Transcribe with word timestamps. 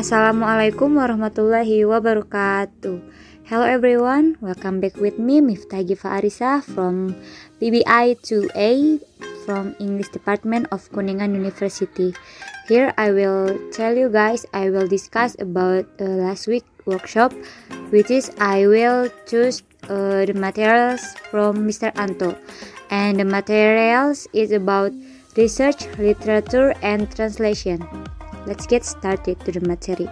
Assalamualaikum 0.00 0.96
warahmatullahi 0.96 1.84
wabarakatuh. 1.84 3.04
Hello 3.44 3.68
everyone, 3.68 4.32
welcome 4.40 4.80
back 4.80 4.96
with 4.96 5.20
me 5.20 5.44
Miftah 5.44 5.84
Giva 5.84 6.16
Arisa 6.16 6.64
from 6.64 7.12
PBI 7.60 8.16
2A 8.24 8.96
from 9.44 9.76
English 9.76 10.08
Department 10.08 10.72
of 10.72 10.88
Kuningan 10.96 11.36
University. 11.36 12.16
Here 12.64 12.96
I 12.96 13.12
will 13.12 13.52
tell 13.76 13.92
you 13.92 14.08
guys 14.08 14.48
I 14.56 14.72
will 14.72 14.88
discuss 14.88 15.36
about 15.36 15.84
uh, 16.00 16.08
last 16.24 16.48
week 16.48 16.64
workshop 16.88 17.36
which 17.92 18.08
is 18.08 18.32
I 18.40 18.64
will 18.64 19.12
choose 19.28 19.60
uh, 19.84 20.24
the 20.24 20.32
materials 20.32 21.04
from 21.28 21.68
Mr. 21.68 21.92
Anto 22.00 22.40
and 22.88 23.20
the 23.20 23.28
materials 23.28 24.24
is 24.32 24.48
about 24.48 24.96
research, 25.36 25.84
literature 26.00 26.72
and 26.80 27.04
translation. 27.12 27.84
Let's 28.50 28.66
get 28.66 28.82
started 28.82 29.38
to 29.46 29.54
the 29.54 29.62
material. 29.62 30.10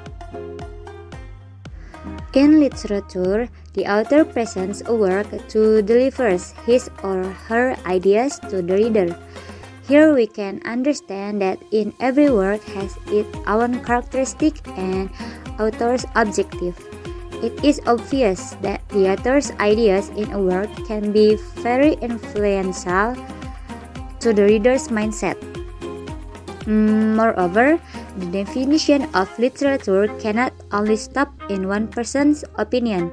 In 2.39 2.63
literature, 2.63 3.51
the 3.75 3.91
author 3.91 4.23
presents 4.23 4.79
a 4.87 4.95
work 4.95 5.27
to 5.51 5.83
deliver 5.83 6.39
his 6.63 6.87
or 7.03 7.35
her 7.51 7.75
ideas 7.83 8.39
to 8.47 8.63
the 8.63 8.79
reader. 8.79 9.11
Here 9.91 10.15
we 10.15 10.31
can 10.31 10.63
understand 10.63 11.43
that 11.43 11.59
in 11.75 11.91
every 11.99 12.31
work 12.31 12.63
has 12.79 12.95
its 13.11 13.27
own 13.51 13.83
characteristic 13.83 14.63
and 14.79 15.11
author's 15.59 16.07
objective. 16.15 16.79
It 17.43 17.59
is 17.67 17.83
obvious 17.91 18.55
that 18.63 18.87
the 18.95 19.19
author's 19.19 19.51
ideas 19.59 20.15
in 20.15 20.31
a 20.31 20.39
work 20.39 20.71
can 20.87 21.11
be 21.11 21.35
very 21.59 21.99
influential 21.99 23.19
to 24.23 24.31
the 24.31 24.47
reader's 24.47 24.95
mindset. 24.95 25.35
Mm, 26.69 27.17
moreover, 27.17 27.81
the 28.19 28.45
definition 28.45 29.07
of 29.15 29.31
literature 29.39 30.09
cannot 30.19 30.53
only 30.73 30.97
stop 30.97 31.31
in 31.49 31.69
one 31.69 31.89
person's 31.89 32.45
opinion. 32.57 33.13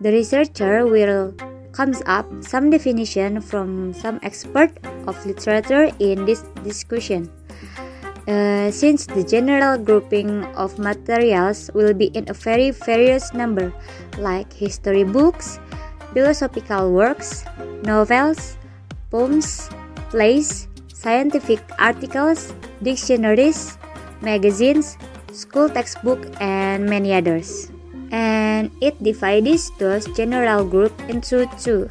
The 0.00 0.12
researcher 0.12 0.86
will 0.86 1.34
comes 1.72 2.00
up 2.06 2.24
some 2.40 2.70
definition 2.70 3.40
from 3.40 3.92
some 3.92 4.18
expert 4.22 4.72
of 5.06 5.14
literature 5.26 5.92
in 6.00 6.24
this 6.24 6.40
discussion. 6.64 7.28
Uh, 8.26 8.72
since 8.72 9.06
the 9.06 9.22
general 9.22 9.78
grouping 9.78 10.42
of 10.56 10.78
materials 10.80 11.70
will 11.74 11.94
be 11.94 12.06
in 12.16 12.24
a 12.28 12.34
very 12.34 12.72
various 12.72 13.32
number, 13.34 13.72
like 14.18 14.50
history 14.52 15.04
books, 15.04 15.60
philosophical 16.12 16.90
works, 16.90 17.44
novels, 17.84 18.56
poems, 19.10 19.70
plays, 20.10 20.66
scientific 20.88 21.60
articles, 21.78 22.52
dictionaries, 22.82 23.78
magazines, 24.22 24.96
school 25.32 25.68
textbook, 25.68 26.20
and 26.40 26.86
many 26.86 27.12
others. 27.14 27.70
And 28.10 28.70
it 28.80 28.96
divides 29.02 29.70
those 29.78 30.06
general 30.16 30.64
group 30.64 30.94
into 31.08 31.46
two. 31.58 31.88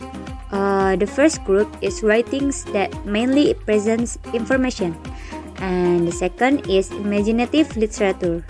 Uh, 0.51 0.95
the 0.95 1.07
first 1.07 1.43
group 1.43 1.67
is 1.81 2.03
writings 2.03 2.63
that 2.71 2.93
mainly 3.05 3.53
presents 3.53 4.17
information, 4.33 4.95
and 5.59 6.07
the 6.07 6.15
second 6.15 6.69
is 6.69 6.91
imaginative 6.91 7.75
literature. 7.75 8.45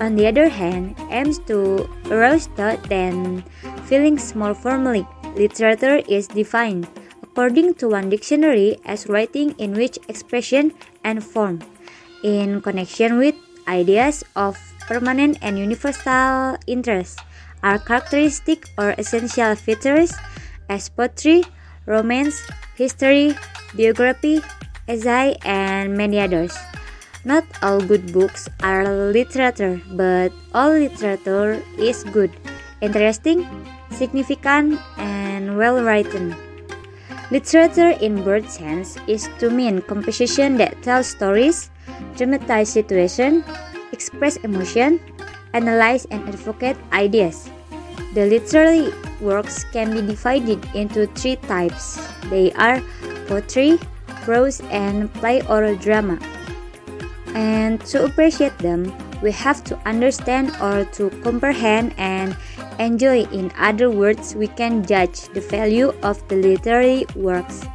On 0.00 0.16
the 0.16 0.26
other 0.26 0.48
hand, 0.48 0.96
aims 1.10 1.38
to 1.46 1.86
arouse 2.10 2.46
thought 2.56 2.80
and 2.90 3.44
feelings 3.86 4.34
more 4.34 4.54
formally. 4.54 5.06
Literature 5.36 6.02
is 6.08 6.26
defined 6.26 6.88
according 7.22 7.74
to 7.74 7.88
one 7.90 8.08
dictionary 8.08 8.78
as 8.86 9.06
writing 9.08 9.54
in 9.58 9.74
which 9.74 9.98
expression 10.08 10.72
and 11.02 11.22
form 11.22 11.58
in 12.24 12.64
connection 12.64 13.20
with 13.20 13.36
ideas 13.68 14.24
of 14.34 14.56
permanent 14.88 15.36
and 15.44 15.60
universal 15.60 16.56
interest 16.66 17.20
are 17.62 17.78
characteristic 17.78 18.64
or 18.80 18.96
essential 18.96 19.54
features 19.54 20.12
as 20.68 20.88
poetry, 20.88 21.44
romance, 21.84 22.40
history, 22.76 23.36
biography, 23.76 24.40
essay, 24.88 25.36
and 25.44 25.96
many 25.96 26.18
others. 26.18 26.56
Not 27.24 27.44
all 27.62 27.80
good 27.80 28.12
books 28.12 28.48
are 28.60 28.84
literature, 29.12 29.80
but 29.92 30.32
all 30.52 30.72
literature 30.72 31.60
is 31.78 32.04
good, 32.04 32.32
interesting, 32.80 33.48
significant, 33.92 34.80
and 34.98 35.56
well 35.56 35.80
written. 35.80 36.36
Literature 37.30 37.96
in 38.04 38.22
broad 38.22 38.48
sense 38.48 39.00
is 39.08 39.28
to 39.40 39.48
mean 39.48 39.80
composition 39.80 40.60
that 40.60 40.76
tells 40.84 41.08
stories, 41.08 41.70
dramatize 42.16 42.70
situation, 42.70 43.44
express 43.92 44.36
emotion, 44.38 45.00
analyze 45.52 46.04
and 46.10 46.26
advocate 46.28 46.76
ideas. 46.92 47.50
The 48.14 48.26
literary 48.26 48.92
works 49.20 49.64
can 49.72 49.90
be 49.90 50.02
divided 50.02 50.62
into 50.74 51.06
three 51.18 51.36
types. 51.36 51.98
They 52.30 52.52
are 52.52 52.82
poetry, 53.26 53.78
prose, 54.22 54.60
and 54.70 55.12
play 55.14 55.42
or 55.48 55.74
drama. 55.74 56.18
And 57.34 57.80
to 57.90 58.04
appreciate 58.04 58.56
them, 58.58 58.94
we 59.22 59.32
have 59.32 59.64
to 59.64 59.78
understand 59.86 60.54
or 60.60 60.84
to 61.00 61.10
comprehend 61.22 61.94
and 61.98 62.36
enjoy. 62.78 63.24
In 63.32 63.50
other 63.58 63.90
words, 63.90 64.34
we 64.34 64.46
can 64.46 64.86
judge 64.86 65.26
the 65.34 65.40
value 65.40 65.94
of 66.02 66.22
the 66.28 66.36
literary 66.36 67.06
works. 67.16 67.66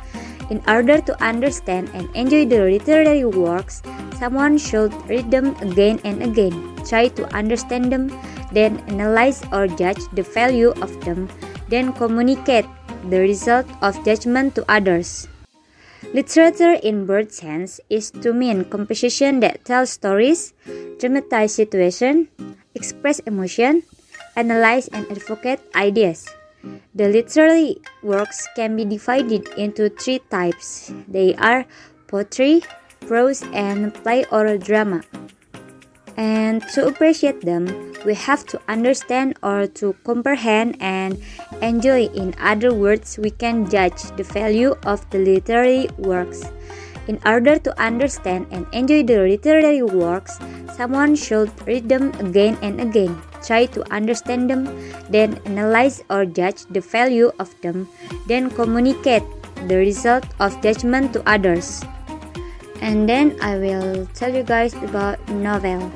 In 0.50 0.62
order 0.66 0.98
to 0.98 1.14
understand 1.22 1.94
and 1.94 2.10
enjoy 2.18 2.50
the 2.50 2.66
literary 2.66 3.26
works, 3.26 3.82
someone 4.18 4.58
should 4.58 4.90
read 5.06 5.30
them 5.30 5.54
again 5.62 6.02
and 6.04 6.26
again, 6.26 6.58
try 6.90 7.08
to 7.14 7.30
understand 7.38 7.94
them, 7.94 8.10
then 8.52 8.82
analyze 8.90 9.46
or 9.54 9.68
judge 9.68 10.02
the 10.14 10.24
value 10.24 10.74
of 10.82 10.90
them, 11.06 11.30
then 11.70 11.94
communicate 11.94 12.66
the 13.14 13.22
result 13.22 13.70
of 13.82 13.94
judgment 14.04 14.56
to 14.56 14.66
others. 14.66 15.30
Literature 16.14 16.82
in 16.82 17.06
broad 17.06 17.32
sense 17.32 17.80
is 17.90 18.10
to 18.10 18.34
mean 18.34 18.66
composition 18.66 19.42
that 19.42 19.66
tells 19.66 19.92
stories, 19.92 20.54
dramatize 20.98 21.54
situation, 21.54 22.28
express 22.74 23.20
emotion, 23.30 23.84
analyze 24.36 24.88
and 24.90 25.06
advocate 25.12 25.62
ideas. 25.76 26.26
The 26.96 27.08
literary 27.08 27.78
works 28.04 28.48
can 28.56 28.76
be 28.76 28.86
divided 28.86 29.48
into 29.58 29.90
three 29.90 30.20
types. 30.30 30.92
They 31.08 31.36
are 31.36 31.66
poetry, 32.08 32.64
prose, 33.08 33.44
and 33.54 33.94
play 33.94 34.26
or 34.32 34.58
drama. 34.58 35.02
And 36.18 36.62
to 36.76 36.88
appreciate 36.88 37.42
them, 37.42 37.96
we 38.06 38.14
have 38.14 38.46
to 38.52 38.60
understand 38.68 39.40
or 39.42 39.68
to 39.80 39.96
comprehend 40.04 40.76
and 40.82 41.16
enjoy. 41.62 42.12
In 42.12 42.36
other 42.40 42.74
words, 42.74 43.18
we 43.18 43.32
can 43.32 43.70
judge 43.70 44.04
the 44.18 44.24
value 44.24 44.76
of 44.84 45.08
the 45.12 45.20
literary 45.20 45.88
works. 45.98 46.44
In 47.08 47.20
order 47.26 47.58
to 47.58 47.72
understand 47.80 48.48
and 48.52 48.68
enjoy 48.74 49.04
the 49.04 49.24
literary 49.24 49.82
works, 49.82 50.38
someone 50.76 51.16
should 51.16 51.50
read 51.66 51.88
them 51.88 52.12
again 52.20 52.58
and 52.62 52.82
again, 52.82 53.16
try 53.46 53.66
to 53.68 53.84
understand 53.92 54.50
them, 54.50 54.68
then 55.10 55.40
analyze 55.46 56.04
or 56.10 56.26
judge 56.26 56.66
the 56.70 56.82
value 56.82 57.32
of 57.40 57.50
them, 57.62 57.88
then 58.28 58.50
communicate 58.50 59.24
the 59.68 59.78
result 59.78 60.26
of 60.40 60.56
judgment 60.62 61.14
to 61.14 61.24
others. 61.30 61.84
And 62.82 63.08
then 63.08 63.36
I 63.42 63.58
will 63.58 64.08
tell 64.16 64.34
you 64.34 64.44
guys 64.44 64.74
about 64.74 65.20
novel. 65.30 65.92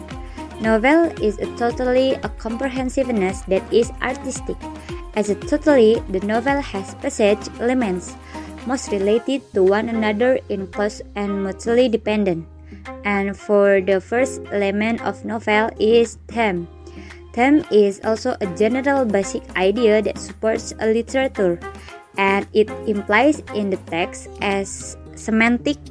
Novel 0.60 1.12
is 1.24 1.40
a 1.40 1.48
totally 1.56 2.14
a 2.24 2.30
comprehensiveness 2.40 3.42
that 3.48 3.64
is 3.72 3.92
artistic. 4.02 4.58
As 5.16 5.30
a 5.30 5.36
totally, 5.36 6.02
the 6.10 6.20
novel 6.22 6.60
has 6.60 6.96
passage 6.96 7.48
elements, 7.60 8.16
most 8.66 8.92
related 8.92 9.42
to 9.54 9.64
one 9.64 9.90
another 9.90 10.40
in 10.50 10.68
close 10.68 11.02
and 11.16 11.44
mutually 11.44 11.88
dependent. 11.88 12.48
And 13.06 13.36
for 13.38 13.80
the 13.80 14.02
first 14.02 14.42
element 14.52 15.02
of 15.04 15.24
novel 15.24 15.70
is 15.80 16.18
theme. 16.28 16.68
Theme 17.34 17.66
is 17.74 18.00
also 18.06 18.38
a 18.42 18.48
general 18.54 19.06
basic 19.06 19.42
idea 19.58 20.02
that 20.06 20.22
supports 20.22 20.72
a 20.78 20.86
literature, 20.86 21.58
and 22.16 22.46
it 22.54 22.70
implies 22.86 23.42
in 23.58 23.74
the 23.74 23.82
text 23.90 24.30
as 24.42 24.96
semantic 25.18 25.82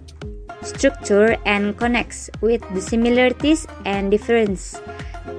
structure 0.62 1.34
and 1.44 1.76
connects 1.76 2.30
with 2.40 2.62
the 2.74 2.80
similarities 2.80 3.66
and 3.84 4.10
difference. 4.10 4.78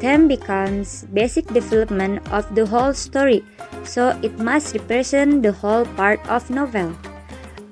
Theme 0.04 0.28
becomes 0.28 1.08
basic 1.16 1.48
development 1.48 2.20
of 2.36 2.44
the 2.54 2.66
whole 2.68 2.94
story, 2.94 3.40
so 3.88 4.12
it 4.22 4.36
must 4.40 4.76
represent 4.76 5.40
the 5.40 5.56
whole 5.56 5.88
part 5.96 6.20
of 6.28 6.50
novel. 6.50 6.92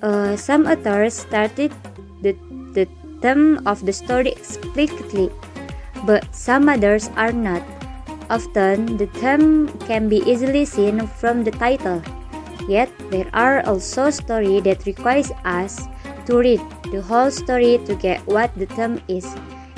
Uh, 0.01 0.39
some 0.39 0.67
authors 0.67 1.13
started 1.13 1.75
the, 2.23 2.31
the 2.71 2.87
theme 3.19 3.59
of 3.67 3.85
the 3.85 3.91
story 3.91 4.31
explicitly, 4.31 5.29
but 6.07 6.23
some 6.33 6.69
others 6.69 7.11
are 7.19 7.35
not. 7.35 7.80
Often, 8.31 8.95
the 8.95 9.11
term 9.19 9.67
can 9.83 10.07
be 10.07 10.23
easily 10.23 10.63
seen 10.63 11.03
from 11.19 11.43
the 11.43 11.51
title. 11.51 12.01
Yet, 12.63 12.87
there 13.11 13.27
are 13.35 13.59
also 13.67 14.07
stories 14.09 14.63
that 14.63 14.87
requires 14.87 15.35
us 15.43 15.83
to 16.31 16.39
read 16.39 16.63
the 16.95 17.03
whole 17.03 17.27
story 17.27 17.83
to 17.83 17.93
get 17.99 18.23
what 18.23 18.55
the 18.55 18.71
term 18.71 19.03
is. 19.11 19.27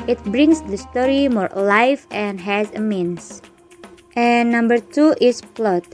It 0.05 0.21
brings 0.29 0.61
the 0.61 0.77
story 0.77 1.25
more 1.27 1.49
alive 1.57 2.05
and 2.11 2.37
has 2.41 2.69
a 2.77 2.79
means. 2.79 3.41
And 4.15 4.51
number 4.51 4.77
two 4.77 5.15
is 5.17 5.41
plot. 5.41 5.89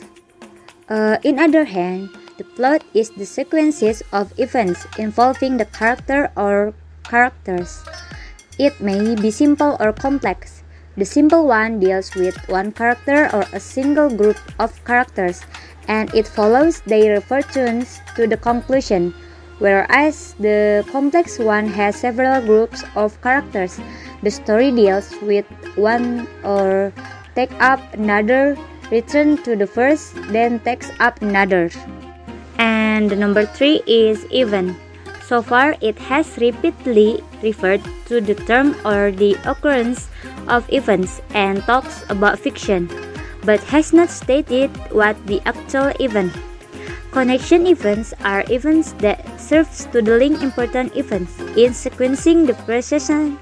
Uh, 0.89 1.15
in 1.23 1.39
other 1.39 1.63
hand, 1.63 2.11
the 2.35 2.43
plot 2.43 2.83
is 2.93 3.07
the 3.11 3.25
sequences 3.25 4.03
of 4.11 4.35
events 4.35 4.83
involving 4.97 5.55
the 5.55 5.65
character 5.71 6.27
or 6.35 6.73
characters. 7.07 7.87
It 8.59 8.81
may 8.81 9.15
be 9.15 9.31
simple 9.31 9.77
or 9.79 9.93
complex. 9.93 10.63
The 10.99 11.05
simple 11.05 11.47
one 11.47 11.79
deals 11.79 12.13
with 12.13 12.35
one 12.51 12.73
character 12.73 13.31
or 13.31 13.47
a 13.53 13.59
single 13.59 14.11
group 14.11 14.35
of 14.59 14.75
characters, 14.83 15.39
and 15.87 16.13
it 16.13 16.27
follows 16.27 16.81
their 16.81 17.21
fortunes 17.21 18.03
to 18.17 18.27
the 18.27 18.35
conclusion, 18.35 19.15
whereas 19.59 20.35
the 20.43 20.83
complex 20.91 21.39
one 21.39 21.71
has 21.71 21.95
several 21.95 22.43
groups 22.43 22.83
of 22.99 23.15
characters. 23.21 23.79
The 24.23 24.31
story 24.31 24.75
deals 24.75 25.15
with 25.23 25.47
one 25.79 26.27
or 26.43 26.91
take 27.33 27.55
up 27.63 27.79
another, 27.95 28.59
return 28.91 29.39
to 29.47 29.55
the 29.55 29.67
first, 29.67 30.19
then 30.35 30.59
takes 30.67 30.91
up 30.99 31.21
another. 31.21 31.71
And 32.59 33.07
number 33.17 33.45
three 33.45 33.79
is 33.87 34.27
event. 34.35 34.75
So 35.29 35.45
far, 35.45 35.77
it 35.77 35.93
has 36.09 36.25
repeatedly 36.41 37.21
referred 37.45 37.85
to 38.09 38.17
the 38.17 38.33
term 38.49 38.73
or 38.81 39.13
the 39.13 39.37
occurrence 39.45 40.09
of 40.49 40.65
events 40.73 41.21
and 41.37 41.61
talks 41.69 42.01
about 42.09 42.41
fiction, 42.41 42.89
but 43.45 43.61
has 43.69 43.93
not 43.93 44.09
stated 44.09 44.73
what 44.89 45.13
the 45.29 45.37
actual 45.45 45.93
event. 46.01 46.33
Connection 47.13 47.69
events 47.69 48.09
are 48.25 48.41
events 48.49 48.97
that 49.05 49.21
serve 49.37 49.69
to 49.93 50.01
the 50.01 50.17
link 50.17 50.41
important 50.41 50.97
events 50.97 51.37
in 51.53 51.77
sequencing 51.77 52.49
the 52.49 52.57
presentation 52.65 53.37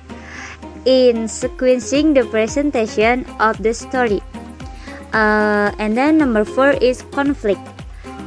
in 0.83 1.31
sequencing 1.31 2.11
the 2.11 2.27
presentation 2.27 3.23
of 3.39 3.55
the 3.63 3.71
story. 3.71 4.19
Uh, 5.15 5.71
and 5.79 5.95
then 5.95 6.19
number 6.19 6.43
four 6.43 6.75
is 6.83 7.07
conflict. 7.15 7.63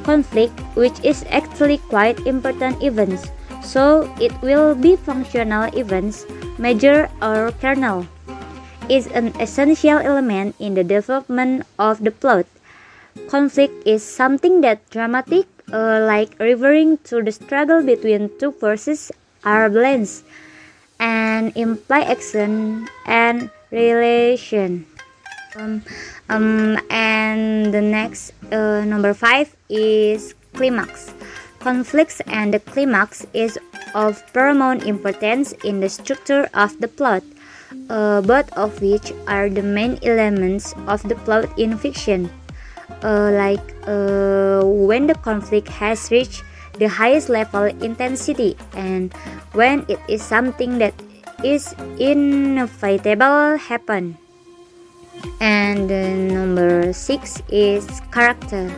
Conflict, 0.05 0.57
which 0.81 0.97
is 1.05 1.29
actually 1.29 1.77
quite 1.93 2.17
important 2.25 2.81
events 2.81 3.29
so 3.71 4.11
it 4.19 4.35
will 4.43 4.75
be 4.75 4.99
functional 4.99 5.71
events, 5.79 6.27
major 6.59 7.07
or 7.23 7.55
kernel, 7.63 8.03
is 8.91 9.07
an 9.15 9.31
essential 9.39 10.03
element 10.03 10.59
in 10.59 10.75
the 10.75 10.83
development 10.83 11.63
of 11.79 12.03
the 12.03 12.11
plot. 12.11 12.47
Conflict 13.31 13.87
is 13.87 14.03
something 14.03 14.61
that 14.67 14.83
dramatic, 14.91 15.47
uh, 15.73 16.03
like 16.03 16.35
referring 16.43 16.99
to 17.07 17.23
the 17.23 17.31
struggle 17.31 17.79
between 17.83 18.27
two 18.43 18.51
forces 18.51 19.13
are 19.47 19.71
balanced 19.71 20.27
and 20.99 21.55
imply 21.55 22.03
action 22.03 22.89
and 23.07 23.51
relation. 23.71 24.85
Um, 25.55 25.83
um, 26.29 26.79
and 26.91 27.73
the 27.75 27.83
next 27.83 28.35
uh, 28.51 28.83
number 28.83 29.15
five 29.15 29.55
is 29.69 30.35
climax. 30.55 31.15
Conflicts 31.61 32.21
and 32.27 32.55
the 32.55 32.61
climax 32.61 33.27
is 33.35 33.59
of 33.95 34.25
paramount 34.33 34.85
importance 34.85 35.53
in 35.63 35.81
the 35.81 35.89
structure 35.89 36.49
of 36.55 36.73
the 36.81 36.89
plot, 36.89 37.23
uh, 37.91 38.23
both 38.23 38.51
of 38.57 38.81
which 38.81 39.13
are 39.29 39.51
the 39.51 39.63
main 39.63 39.99
elements 40.03 40.73
of 40.89 41.03
the 41.05 41.17
plot 41.17 41.45
in 41.59 41.77
fiction. 41.77 42.33
Uh, 43.05 43.31
like 43.33 43.61
uh, 43.85 44.65
when 44.65 45.07
the 45.07 45.15
conflict 45.21 45.69
has 45.69 46.11
reached 46.11 46.43
the 46.79 46.89
highest 46.89 47.29
level 47.29 47.65
intensity 47.85 48.57
and 48.73 49.13
when 49.53 49.85
it 49.89 50.01
is 50.09 50.23
something 50.23 50.79
that 50.79 50.95
is 51.45 51.75
inevitable 51.99 53.59
happen. 53.59 54.17
And 55.41 55.89
number 56.33 56.93
six 56.95 57.43
is 57.51 57.85
character. 58.13 58.73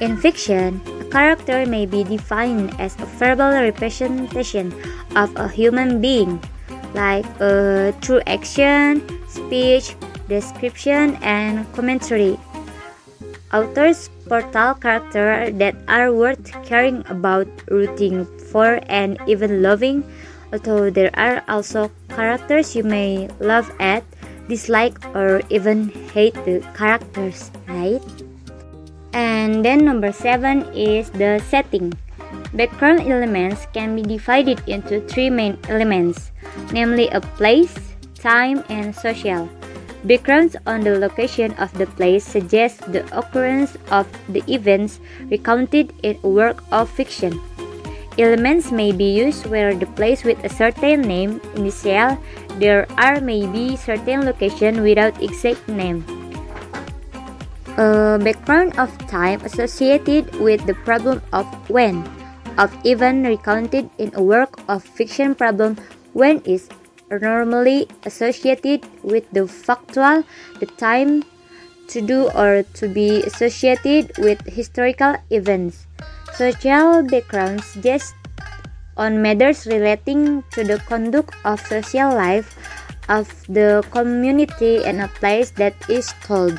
In 0.00 0.16
fiction, 0.16 0.80
character 1.10 1.66
may 1.66 1.86
be 1.86 2.04
defined 2.04 2.74
as 2.78 2.94
a 3.00 3.06
verbal 3.18 3.50
representation 3.50 4.72
of 5.16 5.34
a 5.36 5.48
human 5.48 6.00
being, 6.00 6.40
like 6.94 7.26
through 8.00 8.20
action, 8.26 9.02
speech, 9.28 9.94
description, 10.28 11.16
and 11.22 11.64
commentary. 11.72 12.38
Authors 13.52 14.10
portray 14.28 14.74
characters 14.80 15.56
that 15.56 15.74
are 15.88 16.12
worth 16.12 16.52
caring 16.64 17.02
about, 17.08 17.48
rooting 17.70 18.28
for, 18.52 18.80
and 18.92 19.16
even 19.26 19.62
loving, 19.62 20.04
although 20.52 20.90
there 20.90 21.10
are 21.16 21.42
also 21.48 21.90
characters 22.10 22.76
you 22.76 22.84
may 22.84 23.28
love 23.40 23.72
at, 23.80 24.04
dislike, 24.48 25.00
or 25.16 25.40
even 25.48 25.88
hate 26.12 26.34
the 26.44 26.60
characters, 26.76 27.50
right? 27.68 28.04
And 29.12 29.64
then 29.64 29.84
number 29.84 30.12
seven 30.12 30.68
is 30.74 31.10
the 31.10 31.40
setting. 31.48 31.92
Background 32.52 33.04
elements 33.08 33.66
can 33.72 33.96
be 33.96 34.02
divided 34.02 34.60
into 34.66 35.00
three 35.08 35.30
main 35.30 35.56
elements, 35.68 36.32
namely 36.72 37.08
a 37.08 37.20
place, 37.36 37.76
time, 38.14 38.64
and 38.68 38.94
social. 38.94 39.48
Backgrounds 40.04 40.56
on 40.66 40.84
the 40.84 40.98
location 40.98 41.52
of 41.58 41.72
the 41.76 41.86
place 41.98 42.24
suggest 42.24 42.80
the 42.92 43.04
occurrence 43.16 43.76
of 43.90 44.06
the 44.28 44.44
events 44.46 45.00
recounted 45.28 45.92
in 46.02 46.18
a 46.22 46.28
work 46.28 46.62
of 46.70 46.88
fiction. 46.88 47.40
Elements 48.18 48.72
may 48.72 48.90
be 48.90 49.14
used 49.14 49.46
where 49.46 49.74
the 49.74 49.86
place 49.94 50.24
with 50.24 50.42
a 50.42 50.50
certain 50.50 51.02
name, 51.02 51.40
initial, 51.54 52.18
there 52.58 52.86
are 52.98 53.20
may 53.20 53.46
be 53.46 53.76
certain 53.76 54.26
location 54.26 54.82
without 54.82 55.14
exact 55.22 55.68
name 55.68 56.17
a 57.78 58.18
background 58.18 58.74
of 58.76 58.90
time 59.06 59.38
associated 59.46 60.34
with 60.42 60.66
the 60.66 60.74
problem 60.82 61.22
of 61.32 61.46
when, 61.70 62.02
of 62.58 62.74
even 62.82 63.22
recounted 63.22 63.88
in 63.98 64.10
a 64.14 64.22
work 64.22 64.58
of 64.68 64.82
fiction 64.82 65.34
problem 65.34 65.78
when 66.12 66.42
is 66.42 66.68
normally 67.08 67.86
associated 68.04 68.82
with 69.02 69.22
the 69.30 69.46
factual, 69.46 70.24
the 70.58 70.66
time 70.74 71.22
to 71.86 72.02
do 72.02 72.28
or 72.34 72.64
to 72.74 72.88
be 72.88 73.22
associated 73.22 74.10
with 74.18 74.42
historical 74.44 75.14
events. 75.30 75.86
Social 76.34 77.06
background 77.06 77.62
suggests 77.62 78.12
on 78.96 79.22
matters 79.22 79.66
relating 79.66 80.42
to 80.50 80.64
the 80.64 80.82
conduct 80.90 81.32
of 81.44 81.60
social 81.66 82.10
life 82.10 82.58
of 83.08 83.30
the 83.46 83.86
community 83.90 84.84
and 84.84 85.00
a 85.00 85.08
place 85.22 85.50
that 85.52 85.74
is 85.88 86.12
told. 86.26 86.58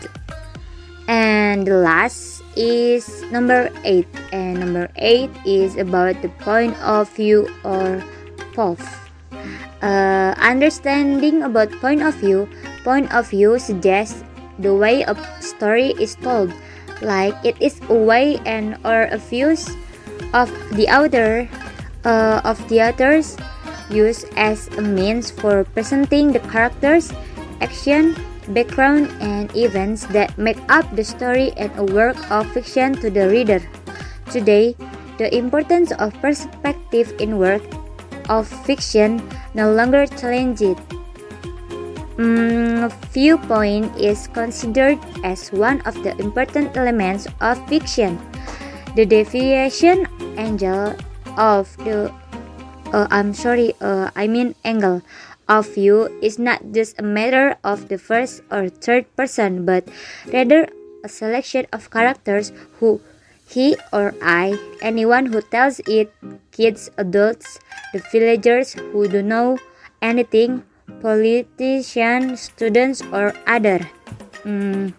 And 1.10 1.66
the 1.66 1.82
last 1.82 2.46
is 2.54 3.26
number 3.34 3.74
8. 3.82 4.06
And 4.30 4.62
number 4.62 4.94
8 4.94 5.34
is 5.42 5.74
about 5.74 6.22
the 6.22 6.30
point 6.46 6.78
of 6.86 7.10
view 7.18 7.50
or 7.66 8.06
POV. 8.54 8.78
Uh, 9.82 10.38
understanding 10.38 11.42
about 11.42 11.74
point 11.82 12.06
of 12.06 12.14
view, 12.22 12.46
point 12.86 13.10
of 13.10 13.26
view 13.34 13.58
suggests 13.58 14.22
the 14.62 14.70
way 14.70 15.02
a 15.02 15.18
story 15.42 15.98
is 15.98 16.14
told, 16.14 16.54
like 17.02 17.34
it 17.42 17.58
is 17.58 17.82
a 17.90 17.96
way 17.98 18.38
and 18.46 18.78
or 18.86 19.10
a 19.10 19.18
views 19.18 19.66
of 20.38 20.52
the 20.78 20.86
author 20.94 21.50
uh, 22.06 22.42
of 22.46 22.62
the 22.70 22.86
authors 22.86 23.34
used 23.90 24.30
as 24.38 24.68
a 24.78 24.82
means 24.82 25.32
for 25.32 25.64
presenting 25.74 26.34
the 26.34 26.44
characters, 26.52 27.10
action, 27.62 28.14
background, 28.54 29.10
and 29.22 29.50
events 29.56 30.06
that 30.14 30.38
make 30.38 30.60
up 30.70 30.86
the 30.96 31.04
story 31.04 31.54
and 31.58 31.72
a 31.78 31.86
work 31.86 32.18
of 32.32 32.50
fiction 32.52 32.94
to 33.02 33.10
the 33.10 33.30
reader. 33.30 33.62
Today, 34.32 34.76
the 35.18 35.28
importance 35.36 35.92
of 35.98 36.14
perspective 36.22 37.14
in 37.20 37.38
work 37.38 37.64
of 38.30 38.48
fiction 38.66 39.22
no 39.54 39.74
longer 39.74 40.06
challenges. 40.06 40.78
Mm, 42.20 42.92
viewpoint 43.16 43.96
is 43.96 44.28
considered 44.28 45.00
as 45.24 45.52
one 45.56 45.80
of 45.88 45.96
the 46.04 46.12
important 46.20 46.76
elements 46.76 47.28
of 47.40 47.56
fiction. 47.68 48.20
The 48.96 49.06
deviation 49.06 50.04
angle 50.36 50.96
of 51.38 51.72
the 51.88 52.12
uh, 52.92 53.08
I'm 53.12 53.34
sorry, 53.34 53.74
uh, 53.82 54.10
I 54.16 54.28
mean 54.28 54.56
angle 54.66 55.02
of 55.50 55.76
you 55.76 56.08
is 56.22 56.38
not 56.38 56.62
just 56.72 57.02
a 57.02 57.04
matter 57.04 57.58
of 57.66 57.90
the 57.90 57.98
first 57.98 58.46
or 58.54 58.70
third 58.70 59.10
person, 59.18 59.66
but 59.66 59.84
rather 60.32 60.70
a 61.04 61.10
selection 61.10 61.66
of 61.74 61.90
characters 61.90 62.54
who 62.80 63.02
he 63.50 63.76
or 63.92 64.14
I, 64.22 64.54
anyone 64.82 65.26
who 65.26 65.42
tells 65.42 65.82
it, 65.90 66.14
kids, 66.52 66.90
adults, 66.98 67.58
the 67.92 68.00
villagers 68.14 68.74
who 68.74 69.08
don't 69.10 69.28
know 69.28 69.58
anything, 70.02 70.64
politicians, 71.02 72.42
students, 72.42 73.02
or 73.12 73.34
other. 73.48 73.90
Mm, 74.46 74.94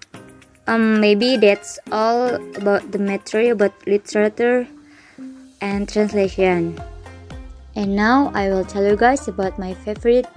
um, 0.66 1.00
maybe 1.00 1.36
that's 1.36 1.78
all 1.92 2.34
about 2.58 2.90
the 2.90 2.98
material 2.98 3.52
about 3.52 3.72
literature 3.86 4.66
and 5.60 5.88
translation. 5.88 6.74
And 7.80 7.96
now 7.96 8.28
I 8.36 8.52
will 8.52 8.68
tell 8.68 8.84
you 8.84 8.92
guys 8.92 9.24
about 9.24 9.56
my 9.56 9.72
favorite 9.72 10.28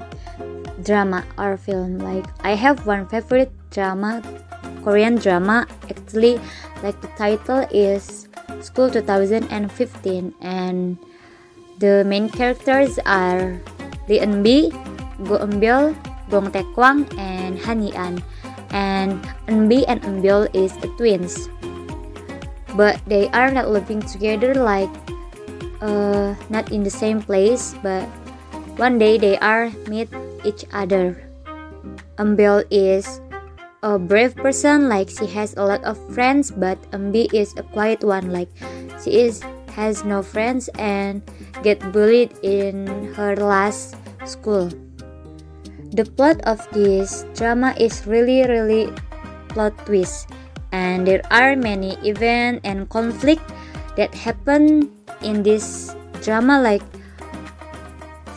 drama 0.79 1.27
or 1.35 1.59
film. 1.59 2.00
Like 2.00 2.23
I 2.39 2.55
have 2.55 2.88
one 2.88 3.03
favorite 3.12 3.51
drama, 3.67 4.23
Korean 4.79 5.19
drama. 5.19 5.67
Actually, 5.91 6.39
like 6.79 6.95
the 7.03 7.12
title 7.19 7.67
is 7.67 8.31
School 8.63 8.88
2015 8.88 9.51
and 10.39 10.95
the 11.83 12.07
main 12.07 12.31
characters 12.31 12.95
are 13.03 13.59
Lee 14.07 14.23
Eun-bi, 14.23 14.71
Go 15.27 15.43
Eun-byul, 15.43 16.00
Gong 16.31 16.47
Taekwang, 16.47 17.12
and 17.19 17.59
Han 17.67 17.83
Yi-an. 17.83 18.23
And 18.71 19.19
Eun-bi 19.51 19.83
and 19.91 20.00
Eun-byul 20.00 20.47
is 20.55 20.71
the 20.79 20.88
twins. 20.95 21.51
But 22.79 23.03
they 23.03 23.27
are 23.35 23.51
not 23.51 23.67
living 23.67 24.00
together 24.00 24.55
like 24.55 24.89
uh, 25.83 26.33
not 26.49 26.71
in 26.71 26.81
the 26.81 26.89
same 26.89 27.21
place, 27.21 27.75
but 27.83 28.07
one 28.79 28.97
day 28.97 29.19
they 29.19 29.37
are 29.37 29.69
meet 29.91 30.07
each 30.47 30.63
other. 30.71 31.19
Eun-byul 32.17 32.63
is 32.71 33.19
a 33.83 33.99
brave 33.99 34.33
person, 34.35 34.87
like 34.87 35.11
she 35.11 35.27
has 35.27 35.53
a 35.59 35.63
lot 35.65 35.83
of 35.83 35.99
friends, 36.15 36.49
but 36.49 36.79
Eun-bi 36.95 37.27
is 37.35 37.53
a 37.59 37.63
quiet 37.75 38.01
one, 38.01 38.31
like 38.31 38.49
she 39.03 39.27
is 39.27 39.43
has 39.73 40.05
no 40.05 40.21
friends 40.21 40.69
and 40.77 41.21
get 41.65 41.81
bullied 41.91 42.31
in 42.45 42.87
her 43.17 43.35
last 43.35 43.97
school. 44.25 44.69
The 45.93 46.05
plot 46.05 46.41
of 46.45 46.61
this 46.71 47.25
drama 47.33 47.73
is 47.77 48.05
really 48.05 48.45
really 48.45 48.89
plot 49.49 49.73
twist 49.85 50.29
and 50.73 51.05
there 51.05 51.21
are 51.29 51.57
many 51.57 51.97
events 52.05 52.61
and 52.65 52.89
conflict 52.89 53.45
that 53.97 54.13
happen 54.13 54.89
in 55.24 55.44
this 55.44 55.96
drama 56.22 56.62
like 56.62 56.84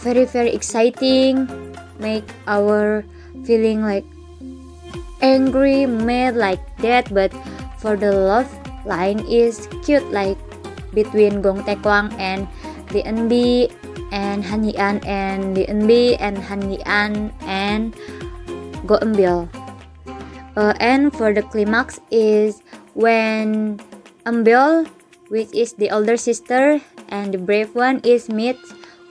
very 0.01 0.25
very 0.25 0.51
exciting 0.51 1.47
make 1.99 2.25
our 2.47 3.05
feeling 3.45 3.83
like 3.83 4.05
angry 5.21 5.87
mad 5.87 6.37
like 6.37 6.63
that 6.79 7.07
but 7.13 7.33
for 7.79 7.97
the 7.97 8.11
love 8.11 8.49
line 8.87 9.19
is 9.27 9.69
cute 9.83 10.07
like 10.15 10.39
between 10.97 11.45
Gong 11.45 11.61
Taekwang 11.69 12.09
and 12.17 12.49
Lee 12.95 13.05
Eun-bi 13.05 13.69
and 14.11 14.41
Han 14.41 14.65
Yi-an 14.65 15.05
and 15.05 15.53
Lee 15.53 15.69
Eun-bi 15.69 16.17
and 16.17 16.41
Han 16.41 16.73
Yi-an 16.73 17.13
and 17.45 17.93
Go 18.89 18.97
Eun-byul. 19.05 19.53
Uh, 20.57 20.73
and 20.81 21.13
for 21.13 21.37
the 21.37 21.45
climax 21.45 22.01
is 22.09 22.65
when 22.97 23.77
Eun-byul, 24.25 24.89
which 25.29 25.53
is 25.55 25.75
the 25.75 25.91
older 25.91 26.17
sister, 26.17 26.81
and 27.09 27.35
the 27.35 27.39
brave 27.39 27.75
one 27.75 28.01
is 28.05 28.29
meet 28.29 28.59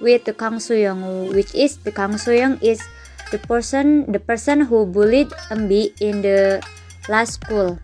with 0.01 0.25
the 0.25 0.33
Kang 0.33 0.59
Soo-young, 0.59 1.33
which 1.33 1.53
is 1.55 1.77
the 1.77 1.91
Kang 1.91 2.17
Soo-young 2.17 2.59
is 2.61 2.81
the 3.31 3.39
person 3.39 4.05
the 4.11 4.19
person 4.19 4.61
who 4.61 4.85
bullied 4.85 5.29
Eun-bi 5.49 5.91
in 5.99 6.21
the 6.21 6.61
last 7.09 7.41
school. 7.41 7.79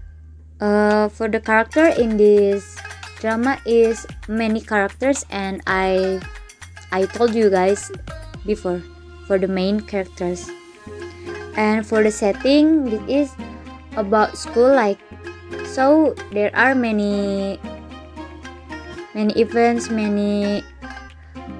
Uh, 0.61 1.09
for 1.09 1.27
the 1.27 1.41
character 1.41 1.89
in 1.97 2.17
this 2.17 2.77
drama 3.17 3.57
is 3.65 4.05
many 4.29 4.61
characters 4.61 5.25
and 5.33 5.61
I 5.65 6.21
I 6.91 7.09
told 7.09 7.33
you 7.33 7.49
guys 7.49 7.89
before 8.45 8.83
for 9.25 9.41
the 9.41 9.49
main 9.49 9.81
characters. 9.81 10.45
And 11.57 11.81
for 11.81 12.05
the 12.05 12.13
setting 12.13 12.85
this 12.85 13.01
is 13.09 13.29
about 13.97 14.37
school 14.37 14.69
like 14.69 15.01
so 15.65 16.13
there 16.31 16.53
are 16.53 16.77
many 16.77 17.59
many 19.13 19.33
events 19.39 19.89
many 19.89 20.63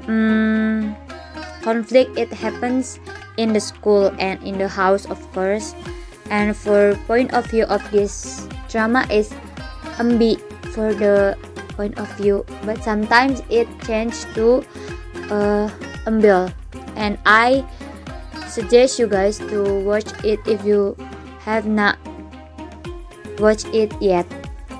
um, 0.07 0.95
conflict 1.61 2.17
it 2.17 2.31
happens 2.33 2.99
in 3.37 3.53
the 3.53 3.59
school 3.59 4.11
and 4.19 4.41
in 4.43 4.57
the 4.57 4.67
house 4.67 5.05
of 5.05 5.19
course. 5.31 5.73
And 6.31 6.55
for 6.55 6.95
point 7.07 7.33
of 7.33 7.45
view 7.51 7.65
of 7.67 7.83
this 7.91 8.47
drama 8.69 9.05
is 9.11 9.33
Eun-bi 9.99 10.39
for 10.71 10.93
the 10.93 11.35
point 11.75 11.99
of 11.99 12.07
view. 12.15 12.45
But 12.63 12.83
sometimes 12.83 13.43
it 13.49 13.67
changed 13.83 14.31
to 14.35 14.63
uh, 15.27 15.67
Eun-byul 16.07 16.53
and 16.95 17.17
I 17.25 17.67
suggest 18.47 18.99
you 18.99 19.07
guys 19.07 19.39
to 19.51 19.83
watch 19.83 20.07
it 20.23 20.39
if 20.47 20.63
you 20.63 20.95
have 21.43 21.67
not 21.67 21.97
watched 23.39 23.67
it 23.73 23.91
yet 23.99 24.27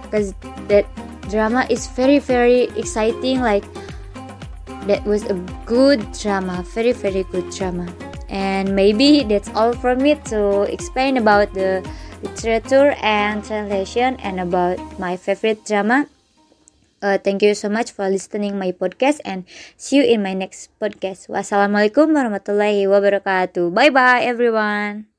because 0.04 0.34
that 0.68 0.86
drama 1.32 1.66
is 1.70 1.88
very 1.96 2.20
very 2.20 2.68
exciting 2.76 3.40
like 3.42 3.64
that 4.88 5.02
was 5.06 5.24
a 5.32 5.36
good 5.66 6.02
drama 6.20 6.64
very 6.76 6.92
very 6.92 7.24
good 7.32 7.48
drama 7.52 7.88
and 8.30 8.76
maybe 8.76 9.24
that's 9.24 9.50
all 9.56 9.74
from 9.74 10.00
me 10.00 10.16
to 10.28 10.64
explain 10.68 11.18
about 11.18 11.54
the 11.54 11.80
literature 12.24 12.94
and 13.02 13.44
translation 13.44 14.16
and 14.22 14.40
about 14.40 14.78
my 15.00 15.16
favorite 15.18 15.64
drama 15.66 16.06
Uh, 17.02 17.18
thank 17.18 17.42
you 17.42 17.58
so 17.58 17.66
much 17.66 17.90
for 17.90 18.06
listening 18.06 18.62
my 18.62 18.70
podcast 18.70 19.18
and 19.26 19.50
see 19.74 19.98
you 19.98 20.06
in 20.06 20.22
my 20.22 20.38
next 20.38 20.70
podcast. 20.78 21.34
Wassalamualaikum 21.34 22.14
warahmatullahi 22.14 22.86
wabarakatuh. 22.86 23.74
Bye 23.74 23.90
bye 23.90 24.22
everyone. 24.22 25.11